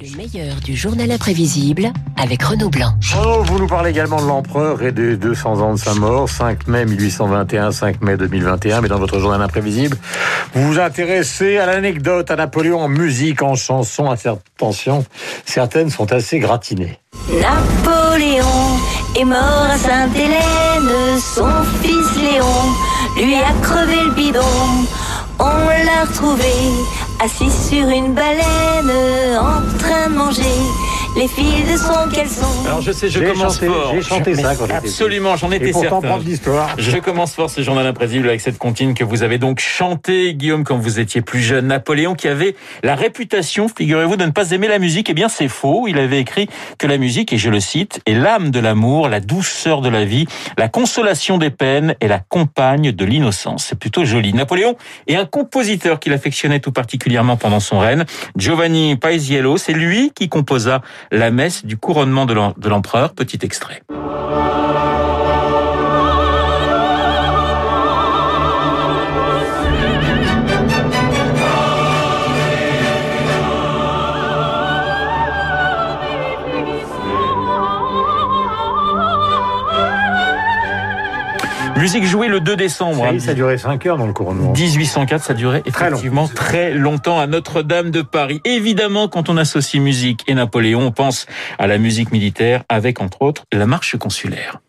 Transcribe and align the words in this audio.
Le 0.00 0.16
meilleur 0.16 0.56
du 0.56 0.74
journal 0.74 1.08
imprévisible 1.08 1.92
avec 2.20 2.42
Renaud 2.42 2.68
Blanc. 2.68 2.94
Oh, 3.16 3.44
vous 3.44 3.60
nous 3.60 3.68
parlez 3.68 3.90
également 3.90 4.20
de 4.20 4.26
l'empereur 4.26 4.82
et 4.82 4.90
des 4.90 5.16
200 5.16 5.60
ans 5.60 5.74
de 5.74 5.78
sa 5.78 5.94
mort, 5.94 6.28
5 6.28 6.66
mai 6.66 6.84
1821, 6.84 7.70
5 7.70 8.02
mai 8.02 8.16
2021. 8.16 8.80
Mais 8.80 8.88
dans 8.88 8.98
votre 8.98 9.20
journal 9.20 9.40
imprévisible, 9.40 9.96
vous 10.52 10.66
vous 10.66 10.80
intéressez 10.80 11.58
à 11.58 11.66
l'anecdote 11.66 12.28
à 12.32 12.34
Napoléon 12.34 12.80
en 12.80 12.88
musique, 12.88 13.40
en 13.42 13.54
chanson. 13.54 14.10
Attention, 14.10 15.04
certaines 15.44 15.90
sont 15.90 16.12
assez 16.12 16.40
gratinées. 16.40 16.98
Napoléon 17.28 18.44
est 19.16 19.24
mort 19.24 19.68
à 19.70 19.78
Sainte-Hélène, 19.78 21.20
son 21.20 21.46
fils 21.82 22.20
Léon 22.20 23.24
lui 23.24 23.36
a 23.36 23.52
crevé 23.62 23.96
le 24.06 24.10
bidon. 24.10 24.40
On 25.38 25.44
l'a 25.44 26.04
retrouvé 26.04 26.50
assis 27.20 27.50
sur 27.50 27.88
une 27.88 28.14
baleine 28.14 29.38
en 29.38 29.78
train 29.78 30.08
de 30.08 30.14
manger 30.14 30.42
les 31.16 31.28
fils 31.28 31.70
de 31.70 31.76
son 31.76 32.08
caleçon. 32.12 32.46
Alors 32.66 32.80
je 32.80 32.90
sais, 32.90 33.08
je 33.08 33.20
commence 33.20 33.54
chanté- 33.54 33.66
fort. 33.66 33.92
j'ai 33.94 34.02
chanté 34.02 34.34
Je- 34.34 34.40
ça 34.40 34.56
quand 34.56 34.64
j'étais 34.66 34.74
Absolument, 34.78 35.36
j'en 35.36 35.52
étais 35.52 35.72
certain. 35.72 36.18
d'histoire. 36.18 36.74
Je 36.76 36.96
commence 36.98 37.34
fort 37.34 37.48
ce 37.50 37.62
journal 37.62 37.86
imprévisible 37.86 38.28
avec 38.28 38.40
cette 38.40 38.58
comptine 38.58 38.94
que 38.94 39.04
vous 39.04 39.22
avez 39.22 39.38
donc 39.38 39.60
chanté, 39.60 40.34
Guillaume, 40.34 40.64
quand 40.64 40.76
vous 40.76 40.98
étiez 40.98 41.20
plus 41.22 41.40
jeune. 41.40 41.68
Napoléon 41.68 42.14
qui 42.14 42.26
avait 42.26 42.56
la 42.82 42.96
réputation, 42.96 43.68
figurez-vous, 43.68 44.16
de 44.16 44.24
ne 44.24 44.30
pas 44.32 44.50
aimer 44.50 44.66
la 44.66 44.80
musique. 44.80 45.08
Eh 45.08 45.14
bien, 45.14 45.28
c'est 45.28 45.46
faux. 45.48 45.86
Il 45.86 45.98
avait 45.98 46.18
écrit 46.18 46.48
que 46.78 46.86
la 46.88 46.98
musique, 46.98 47.32
et 47.32 47.38
je 47.38 47.48
le 47.48 47.60
cite, 47.60 48.00
est 48.06 48.14
l'âme 48.14 48.50
de 48.50 48.58
l'amour, 48.58 49.08
la 49.08 49.20
douceur 49.20 49.82
de 49.82 49.88
la 49.88 50.04
vie, 50.04 50.26
la 50.58 50.68
consolation 50.68 51.38
des 51.38 51.50
peines 51.50 51.94
et 52.00 52.08
la 52.08 52.18
compagne 52.18 52.90
de 52.90 53.04
l'innocence. 53.04 53.66
C'est 53.68 53.78
plutôt 53.78 54.04
joli. 54.04 54.32
Napoléon 54.32 54.74
est 55.06 55.14
un 55.16 55.26
compositeur 55.26 56.00
qu'il 56.00 56.12
affectionnait 56.12 56.60
tout 56.60 56.72
particulièrement 56.72 57.36
pendant 57.36 57.60
son 57.60 57.78
règne. 57.78 58.04
Giovanni 58.36 58.96
Paisiello, 58.96 59.56
c'est 59.58 59.72
lui 59.74 60.10
qui 60.14 60.28
composa 60.28 60.82
la 61.10 61.30
messe 61.30 61.64
du 61.64 61.76
couronnement 61.76 62.26
de 62.26 62.34
l'em- 62.34 62.54
de 62.56 62.68
l'empereur. 62.68 63.12
Petit 63.14 63.38
extrait. 63.42 63.82
Musique 81.84 82.06
jouée 82.06 82.28
le 82.28 82.40
2 82.40 82.56
décembre. 82.56 83.04
Ça, 83.04 83.10
hein. 83.10 83.18
ça 83.18 83.32
a 83.32 83.34
duré 83.34 83.58
5 83.58 83.84
heures 83.84 83.98
dans 83.98 84.06
le 84.06 84.14
couronnement. 84.14 84.54
1804, 84.54 85.22
ça 85.22 85.34
durait 85.34 85.60
Très 85.60 85.90
long. 85.90 85.96
effectivement 85.98 86.28
très 86.28 86.72
longtemps 86.72 87.20
à 87.20 87.26
Notre-Dame 87.26 87.90
de 87.90 88.00
Paris. 88.00 88.40
Évidemment, 88.46 89.06
quand 89.06 89.28
on 89.28 89.36
associe 89.36 89.82
musique 89.82 90.24
et 90.26 90.32
Napoléon, 90.32 90.80
on 90.80 90.92
pense 90.92 91.26
à 91.58 91.66
la 91.66 91.76
musique 91.76 92.10
militaire 92.10 92.62
avec, 92.70 93.02
entre 93.02 93.20
autres, 93.20 93.44
la 93.52 93.66
marche 93.66 93.98
consulaire. 93.98 94.60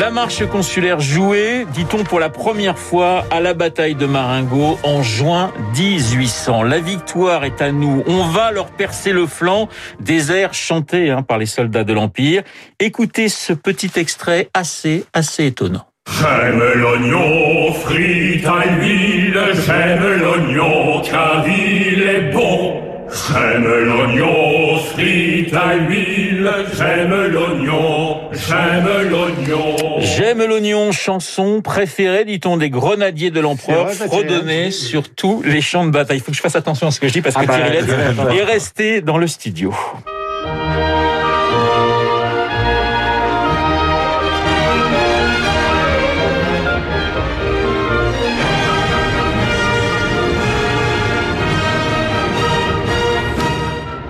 La 0.00 0.10
marche 0.10 0.44
consulaire 0.46 0.98
jouée, 0.98 1.66
dit-on 1.72 2.02
pour 2.02 2.18
la 2.18 2.28
première 2.28 2.76
fois 2.76 3.24
à 3.30 3.40
la 3.40 3.54
bataille 3.54 3.94
de 3.94 4.06
Marengo 4.06 4.76
en 4.82 5.04
juin 5.04 5.52
1800. 5.78 6.64
La 6.64 6.80
victoire 6.80 7.44
est 7.44 7.62
à 7.62 7.70
nous. 7.70 8.02
On 8.08 8.24
va 8.24 8.50
leur 8.50 8.72
percer 8.72 9.12
le 9.12 9.26
flanc. 9.26 9.68
Des 10.00 10.32
airs 10.32 10.52
chantés 10.52 11.10
hein, 11.10 11.22
par 11.22 11.38
les 11.38 11.46
soldats 11.46 11.84
de 11.84 11.92
l'Empire. 11.92 12.42
Écoutez 12.80 13.28
ce 13.28 13.52
petit 13.52 13.92
extrait 13.94 14.48
assez, 14.52 15.04
assez 15.12 15.46
étonnant. 15.46 15.86
J'aime 16.10 16.62
l'oignon 16.74 17.72
frit 17.74 18.44
à 18.44 18.66
l'huile, 18.72 19.40
j'aime 19.64 20.20
l'oignon 20.20 21.02
car 21.02 21.44
il 21.46 22.02
est 22.02 22.32
bon. 22.32 22.93
J'aime 23.14 23.64
l'oignon 23.64 24.78
frit 24.92 25.46
à 25.54 25.76
l'huile, 25.76 26.50
j'aime 26.76 27.14
l'oignon, 27.28 28.20
j'aime 28.32 29.08
l'oignon. 29.08 29.76
J'aime 30.00 30.44
l'oignon, 30.44 30.90
chanson 30.90 31.62
préférée, 31.62 32.24
dit-on, 32.24 32.56
des 32.56 32.70
grenadiers 32.70 33.30
de 33.30 33.38
l'empereur, 33.38 33.88
fredonnée 33.92 34.72
sur 34.72 35.08
tous 35.14 35.42
les 35.44 35.60
champs 35.60 35.86
de 35.86 35.90
bataille. 35.92 36.18
Il 36.18 36.22
faut 36.22 36.32
que 36.32 36.36
je 36.36 36.42
fasse 36.42 36.56
attention 36.56 36.88
à 36.88 36.90
ce 36.90 36.98
que 36.98 37.06
je 37.06 37.12
dis 37.12 37.20
parce 37.20 37.36
que 37.36 37.42
Ah 37.42 37.46
bah, 37.46 37.54
Thierry 37.54 38.38
est 38.38 38.44
resté 38.44 39.00
dans 39.00 39.18
le 39.18 39.28
studio. 39.28 39.72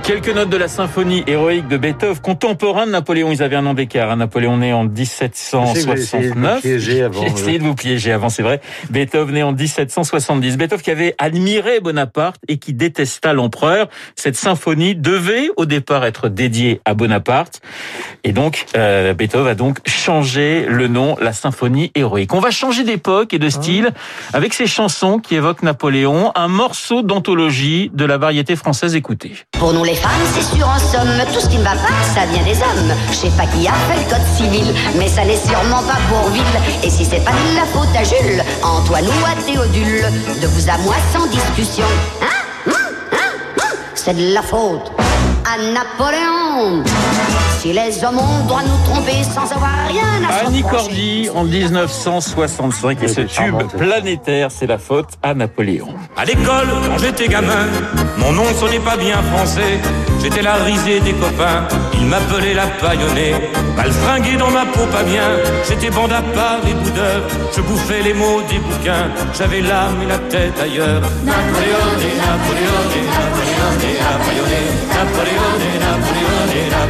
Quelques 0.04 0.28
notes 0.28 0.50
de 0.50 0.58
la 0.58 0.68
symphonie 0.68 1.24
héroïque 1.26 1.66
de 1.66 1.78
Beethoven, 1.78 2.18
contemporain 2.18 2.84
de 2.84 2.90
Napoléon. 2.90 3.32
Ils 3.32 3.42
avaient 3.42 3.56
un 3.56 3.64
an 3.64 3.72
d'écart. 3.72 4.10
hein. 4.10 4.16
Napoléon 4.16 4.58
né 4.58 4.70
en 4.74 4.84
Je 4.84 5.02
sais 5.02 5.28
que 5.30 5.84
vous 5.84 5.90
avez 5.90 6.00
essayé 6.02 6.28
de 6.28 6.34
1769. 6.34 6.60
piéger 6.60 7.02
avant, 7.02 7.22
J'ai 7.22 7.28
euh. 7.28 7.32
essayé 7.32 7.58
de 7.58 7.64
vous 7.64 7.74
piéger 7.74 8.12
avant, 8.12 8.28
c'est 8.28 8.42
vrai. 8.42 8.60
Beethoven 8.90 9.34
né 9.34 9.42
en 9.42 9.52
1770. 9.52 10.58
Beethoven 10.58 10.82
qui 10.82 10.90
avait 10.90 11.14
admiré 11.16 11.80
Bonaparte 11.80 12.36
et 12.48 12.58
qui 12.58 12.74
détesta 12.74 13.32
l'empereur. 13.32 13.88
Cette 14.14 14.36
symphonie 14.36 14.94
devait 14.94 15.48
au 15.56 15.64
départ 15.64 16.04
être 16.04 16.28
dédiée 16.28 16.82
à 16.84 16.92
Bonaparte. 16.92 17.62
Et 18.24 18.32
donc, 18.32 18.66
euh, 18.76 19.14
Beethoven 19.14 19.48
a 19.48 19.54
donc 19.54 19.78
changé 19.88 20.66
le 20.68 20.86
nom, 20.86 21.16
la 21.18 21.32
symphonie 21.32 21.90
héroïque. 21.94 22.34
On 22.34 22.40
va 22.40 22.50
changer 22.50 22.84
d'époque 22.84 23.32
et 23.32 23.38
de 23.38 23.48
style 23.48 23.90
avec 24.34 24.52
ces 24.52 24.66
chansons 24.66 25.18
qui 25.18 25.34
évoquent 25.34 25.62
Napoléon, 25.62 26.30
un 26.34 26.48
morceau 26.48 27.00
d'anthologie 27.00 27.90
de 27.94 28.04
la 28.04 28.18
variété 28.18 28.54
française. 28.54 28.94
Écoutez. 28.94 29.32
Pour 29.64 29.72
nous 29.72 29.82
les 29.82 29.94
femmes, 29.94 30.10
c'est 30.34 30.42
sûr 30.42 30.68
en 30.68 30.78
somme, 30.78 31.08
tout 31.32 31.40
ce 31.40 31.48
qui 31.48 31.56
ne 31.56 31.64
va 31.64 31.70
pas, 31.70 32.04
ça 32.14 32.26
vient 32.26 32.42
des 32.42 32.58
hommes. 32.58 32.94
Je 33.08 33.14
sais 33.14 33.30
pas 33.30 33.46
qui 33.46 33.66
a 33.66 33.72
fait 33.72 33.96
le 33.96 34.10
code 34.10 34.36
civil, 34.36 34.74
mais 34.98 35.08
ça 35.08 35.24
n'est 35.24 35.38
sûrement 35.38 35.82
pas 35.84 35.96
pour 36.10 36.28
ville. 36.28 36.42
Et 36.82 36.90
si 36.90 37.02
c'est 37.02 37.24
pas 37.24 37.30
de 37.30 37.56
la 37.56 37.64
faute 37.64 37.88
à 37.98 38.04
Jules, 38.04 38.44
Antoine 38.62 39.06
ou 39.06 39.24
à 39.24 39.42
Théodule, 39.42 40.04
de 40.42 40.46
vous 40.48 40.68
à 40.68 40.76
moi 40.76 40.96
sans 41.14 41.26
discussion. 41.28 41.86
Hein? 42.20 42.26
Hum 42.66 42.74
Hein? 43.12 43.16
Hum 43.56 43.78
C'est 43.94 44.14
de 44.14 44.34
la 44.34 44.42
faute 44.42 44.92
à 45.44 45.58
Napoléon. 45.58 46.82
Si 47.58 47.72
les 47.72 48.04
hommes 48.04 48.18
ont 48.18 48.44
droit 48.46 48.62
de 48.62 48.68
nous 48.68 48.84
tromper 48.84 49.22
sans 49.22 49.50
avoir 49.52 49.72
rien 49.88 50.28
à 50.28 50.40
se 50.40 50.46
Annie. 50.46 50.62
Cordy 50.62 51.28
en 51.34 51.44
1965 51.44 53.02
et 53.02 53.08
ce 53.08 53.20
tube 53.22 53.62
planétaire, 53.76 54.50
c'est 54.50 54.66
la 54.66 54.78
faute 54.78 55.18
à 55.22 55.34
Napoléon. 55.34 55.88
À 56.16 56.24
l'école, 56.24 56.68
quand 56.86 56.98
j'étais 56.98 57.28
gamin, 57.28 57.66
mon 58.18 58.32
nom 58.32 58.48
ne 58.48 58.54
sonnait 58.54 58.80
pas 58.80 58.96
bien 58.96 59.22
français. 59.22 59.80
J'étais 60.24 60.40
la 60.40 60.54
risée 60.54 61.00
des 61.00 61.12
copains, 61.12 61.68
ils 61.92 62.06
m'appelaient 62.06 62.54
la 62.54 62.66
paillonnée. 62.66 63.34
Mal 63.76 63.92
fringué 63.92 64.38
dans 64.38 64.50
ma 64.50 64.64
peau 64.64 64.86
pas 64.90 65.02
bien, 65.02 65.28
j'étais 65.68 65.90
bande 65.90 66.12
à 66.12 66.22
part 66.22 66.60
et 66.66 66.72
boudeur. 66.72 67.20
Je 67.54 67.60
bouffais 67.60 68.00
les 68.00 68.14
mots 68.14 68.40
des 68.48 68.58
bouquins, 68.58 69.10
j'avais 69.36 69.60
l'âme 69.60 70.00
et 70.02 70.06
la 70.06 70.16
tête 70.16 70.58
ailleurs. 70.58 71.02
Napoléon 71.28 71.84
Napoléon 72.24 72.80
Napoléon 73.12 73.68
Napoléon 74.00 74.48
Napoléon 74.48 74.48
Napoléon 74.96 75.50
Napoléon 75.84 76.70
Napoléon. 76.70 76.83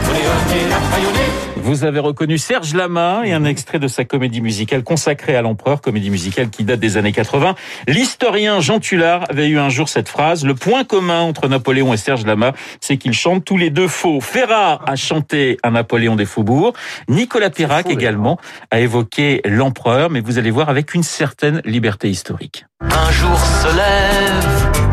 Vous 1.56 1.84
avez 1.84 1.98
reconnu 1.98 2.37
Serge 2.37 2.75
Lama 2.75 3.22
et 3.25 3.32
un 3.32 3.44
extrait 3.44 3.78
de 3.78 3.88
sa 3.88 4.04
comédie 4.04 4.42
musicale 4.42 4.82
consacrée 4.82 5.34
à 5.34 5.41
l'empereur, 5.41 5.81
comédie 5.81 6.10
musicale 6.10 6.50
qui 6.50 6.62
date 6.62 6.78
des 6.78 6.98
années 6.98 7.10
80. 7.10 7.54
L'historien 7.88 8.60
Jean 8.60 8.81
Tullard 8.81 9.25
avait 9.31 9.48
eu 9.48 9.59
un 9.59 9.70
jour 9.70 9.88
cette 9.88 10.10
phrase. 10.10 10.44
Le 10.44 10.54
point 10.54 10.84
commun 10.84 11.22
entre 11.22 11.48
Napoléon 11.48 11.94
et 11.94 11.97
Serge 11.97 12.26
Lama, 12.26 12.53
c'est 12.81 12.98
qu'ils 12.98 13.14
chantent 13.14 13.44
tous 13.44 13.56
les 13.56 13.70
deux 13.70 13.88
faux. 13.88 14.20
Ferrat 14.20 14.82
a 14.87 14.94
chanté 14.94 15.56
un 15.62 15.70
Napoléon 15.70 16.16
des 16.16 16.26
faubourgs. 16.26 16.75
Nicolas 17.09 17.50
Perrac 17.50 17.88
également 17.88 18.38
a 18.70 18.81
évoqué 18.81 19.40
l'empereur, 19.46 20.11
mais 20.11 20.20
vous 20.20 20.38
allez 20.38 20.50
voir 20.50 20.69
avec 20.69 20.94
une 20.94 21.02
certaine 21.02 21.62
liberté 21.64 22.11
historique. 22.11 22.67
Un 22.82 23.11
jour 23.11 23.38
se 23.38 23.75
lève 23.75 24.84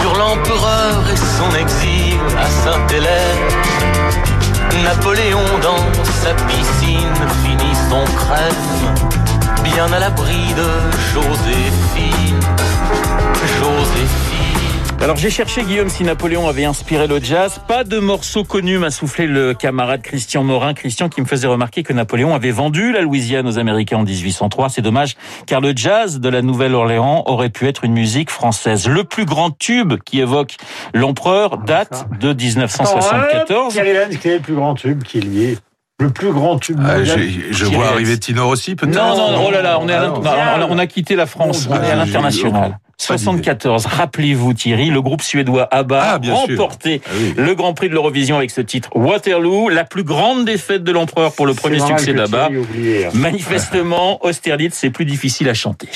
sur 0.00 0.12
l'empereur 0.18 1.04
et 1.10 1.16
son 1.16 1.56
exil 1.56 2.18
à 2.36 2.46
Sainte-Hélène. 2.46 3.65
Napoléon 4.86 5.42
dans 5.62 6.02
sa 6.22 6.32
piscine 6.46 7.18
finit 7.42 7.74
son 7.90 8.04
crème, 8.14 9.64
bien 9.64 9.92
à 9.92 9.98
l'abri 9.98 10.54
de 10.54 10.68
Joséphine. 11.12 12.40
Joséphine. 13.58 14.55
Alors 15.02 15.16
j'ai 15.16 15.30
cherché 15.30 15.62
Guillaume 15.62 15.88
si 15.88 16.02
Napoléon 16.02 16.48
avait 16.48 16.64
inspiré 16.64 17.06
le 17.06 17.20
jazz. 17.20 17.60
Pas 17.68 17.84
de 17.84 17.98
morceau 17.98 18.42
connu 18.42 18.78
m'a 18.78 18.90
soufflé 18.90 19.26
le 19.26 19.54
camarade 19.54 20.02
Christian 20.02 20.42
Morin. 20.42 20.74
Christian 20.74 21.08
qui 21.08 21.20
me 21.20 21.26
faisait 21.26 21.46
remarquer 21.46 21.82
que 21.82 21.92
Napoléon 21.92 22.34
avait 22.34 22.50
vendu 22.50 22.92
la 22.92 23.02
Louisiane 23.02 23.46
aux 23.46 23.58
Américains 23.58 23.98
en 23.98 24.02
1803. 24.02 24.70
C'est 24.70 24.82
dommage 24.82 25.16
car 25.46 25.60
le 25.60 25.72
jazz 25.76 26.18
de 26.18 26.28
la 26.28 26.42
Nouvelle-Orléans 26.42 27.22
aurait 27.26 27.50
pu 27.50 27.68
être 27.68 27.84
une 27.84 27.92
musique 27.92 28.30
française. 28.30 28.88
Le 28.88 29.04
plus 29.04 29.26
grand 29.26 29.50
tube 29.50 29.94
qui 30.04 30.20
évoque 30.20 30.56
l'empereur 30.92 31.58
date 31.58 32.06
de 32.18 32.32
1974. 32.32 33.74
Thierry 33.74 33.92
Lenz, 33.92 34.18
quel 34.20 34.32
est 34.32 34.36
le 34.36 34.42
plus 34.42 34.54
grand 34.54 34.74
tube 34.74 35.04
qu'il 35.04 35.32
y 35.34 35.44
ait 35.44 35.58
le 35.98 36.10
plus 36.10 36.30
grand 36.32 36.58
tube 36.58 36.78
Ah, 36.84 36.98
mondial. 36.98 37.20
je 37.50 37.64
vois 37.64 37.88
arriver 37.88 38.18
Tino 38.18 38.46
Rossi, 38.46 38.74
peut-être 38.76 38.94
Non, 38.94 39.16
non, 39.16 39.44
oh 39.46 39.50
là 39.50 39.62
là, 39.62 39.78
on, 39.80 39.88
est 39.88 39.94
à 39.94 40.02
Ah 40.02 40.58
non, 40.58 40.68
on 40.70 40.78
a- 40.78 40.84
on 40.84 40.86
quitté 40.86 41.16
la 41.16 41.24
France, 41.26 41.66
on 41.70 41.74
Ah, 41.74 41.86
est 41.86 41.90
à 41.90 41.96
l'international. 41.96 42.52
pas 42.52 42.66
d'idée. 42.68 42.74
74, 42.98 43.84
rappelez-vous 43.86 44.54
Thierry, 44.54 44.88
le 44.90 45.02
groupe 45.02 45.20
suédois 45.22 45.68
ABBA 45.70 46.00
Ah, 46.02 46.14
a 46.14 46.32
remporté 46.34 47.02
Ah 47.06 47.10
oui. 47.18 47.34
le 47.36 47.54
Grand 47.54 47.74
Prix 47.74 47.88
de 47.88 47.94
l'Eurovision 47.94 48.36
avec 48.38 48.50
ce 48.50 48.60
titre 48.62 48.88
Waterloo, 48.94 49.68
la 49.68 49.84
plus 49.84 50.02
grande 50.02 50.44
défaite 50.46 50.82
de 50.82 50.92
l'empereur 50.92 51.32
pour 51.32 51.46
le 51.46 51.52
premier 51.54 51.80
succès 51.80 52.12
d'ABBA. 52.14 52.46
Hein. 52.52 53.10
Manifestement, 53.14 54.24
Austerlitz, 54.24 54.74
c'est 54.74 54.90
plus 54.90 55.04
difficile 55.04 55.48
à 55.48 55.54
chanter. 55.54 55.88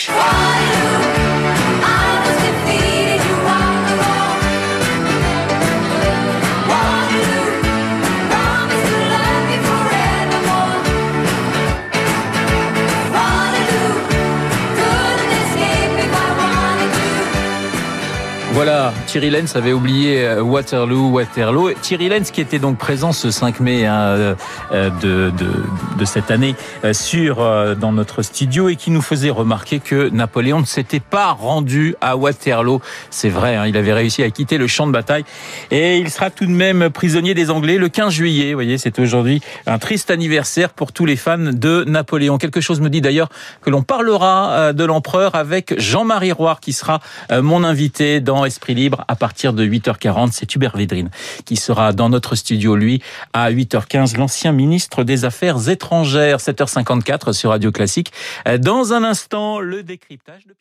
Voilà, 18.62 18.92
Thierry 19.10 19.30
Lenz 19.30 19.56
avait 19.56 19.72
oublié 19.72 20.24
euh, 20.24 20.40
Waterloo, 20.40 21.10
Waterloo. 21.10 21.72
Thierry 21.82 22.08
Lenz 22.08 22.30
qui 22.30 22.40
était 22.40 22.60
donc 22.60 22.78
présent 22.78 23.10
ce 23.10 23.32
5 23.32 23.58
mai 23.58 23.84
hein, 23.84 23.98
euh, 23.98 24.34
euh, 24.72 25.30
de, 25.32 26.04
cette 26.04 26.30
année 26.30 26.54
sur 26.92 27.36
dans 27.76 27.92
notre 27.92 28.22
studio 28.22 28.68
et 28.68 28.76
qui 28.76 28.90
nous 28.90 29.02
faisait 29.02 29.30
remarquer 29.30 29.80
que 29.80 30.08
Napoléon 30.10 30.60
ne 30.60 30.64
s'était 30.64 31.00
pas 31.00 31.32
rendu 31.32 31.94
à 32.00 32.16
Waterloo. 32.16 32.80
C'est 33.10 33.28
vrai, 33.28 33.56
hein, 33.56 33.66
il 33.66 33.76
avait 33.76 33.92
réussi 33.92 34.22
à 34.22 34.30
quitter 34.30 34.58
le 34.58 34.66
champ 34.66 34.86
de 34.86 34.92
bataille 34.92 35.24
et 35.70 35.98
il 35.98 36.10
sera 36.10 36.30
tout 36.30 36.46
de 36.46 36.50
même 36.50 36.88
prisonnier 36.88 37.34
des 37.34 37.50
Anglais 37.50 37.78
le 37.78 37.88
15 37.88 38.12
juillet. 38.12 38.52
Vous 38.52 38.56
voyez, 38.56 38.78
c'est 38.78 38.98
aujourd'hui 38.98 39.40
un 39.66 39.78
triste 39.78 40.10
anniversaire 40.10 40.70
pour 40.70 40.92
tous 40.92 41.04
les 41.04 41.16
fans 41.16 41.36
de 41.38 41.84
Napoléon. 41.86 42.38
Quelque 42.38 42.60
chose 42.60 42.80
me 42.80 42.88
dit 42.88 43.00
d'ailleurs 43.00 43.28
que 43.60 43.70
l'on 43.70 43.82
parlera 43.82 44.72
de 44.72 44.84
l'empereur 44.84 45.34
avec 45.34 45.78
Jean-Marie 45.78 46.32
Roire 46.32 46.60
qui 46.60 46.72
sera 46.72 47.00
mon 47.30 47.62
invité 47.62 48.20
dans 48.20 48.44
Esprit 48.44 48.74
Libre 48.74 48.99
à 49.08 49.16
partir 49.16 49.52
de 49.52 49.64
8h40. 49.64 50.30
C'est 50.32 50.54
Hubert 50.54 50.76
Védrine 50.76 51.10
qui 51.44 51.56
sera 51.56 51.92
dans 51.92 52.08
notre 52.08 52.34
studio, 52.34 52.76
lui, 52.76 53.02
à 53.32 53.50
8h15, 53.50 54.16
l'ancien 54.16 54.52
ministre 54.52 55.04
des 55.04 55.24
Affaires 55.24 55.68
étrangères, 55.68 56.38
7h54 56.38 57.32
sur 57.32 57.50
Radio 57.50 57.72
Classique. 57.72 58.12
Euh, 58.48 58.58
Dans 58.58 58.92
un 58.92 59.04
instant, 59.04 59.60
le 59.60 59.82
décryptage 59.82 60.46
de 60.46 60.52
Pierre. 60.52 60.60